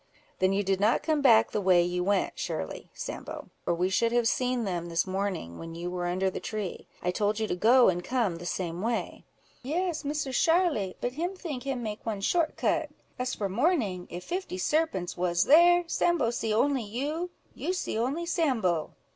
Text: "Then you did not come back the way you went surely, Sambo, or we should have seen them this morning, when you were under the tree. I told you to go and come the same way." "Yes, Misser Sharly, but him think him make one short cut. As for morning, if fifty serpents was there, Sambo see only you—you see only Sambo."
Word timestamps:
"Then 0.39 0.51
you 0.51 0.63
did 0.63 0.79
not 0.79 1.03
come 1.03 1.21
back 1.21 1.51
the 1.51 1.61
way 1.61 1.83
you 1.83 2.03
went 2.03 2.33
surely, 2.33 2.89
Sambo, 2.91 3.51
or 3.67 3.75
we 3.75 3.91
should 3.91 4.11
have 4.11 4.27
seen 4.27 4.63
them 4.63 4.89
this 4.89 5.05
morning, 5.05 5.59
when 5.59 5.75
you 5.75 5.91
were 5.91 6.07
under 6.07 6.27
the 6.31 6.39
tree. 6.39 6.87
I 7.03 7.11
told 7.11 7.39
you 7.39 7.45
to 7.45 7.55
go 7.55 7.87
and 7.87 8.03
come 8.03 8.37
the 8.37 8.47
same 8.47 8.81
way." 8.81 9.25
"Yes, 9.61 10.03
Misser 10.03 10.31
Sharly, 10.31 10.95
but 11.01 11.11
him 11.13 11.35
think 11.35 11.61
him 11.65 11.83
make 11.83 12.03
one 12.03 12.21
short 12.21 12.57
cut. 12.57 12.89
As 13.19 13.35
for 13.35 13.47
morning, 13.47 14.07
if 14.09 14.23
fifty 14.23 14.57
serpents 14.57 15.15
was 15.15 15.43
there, 15.43 15.83
Sambo 15.85 16.31
see 16.31 16.51
only 16.51 16.81
you—you 16.81 17.71
see 17.71 17.95
only 17.95 18.25
Sambo." 18.25 18.95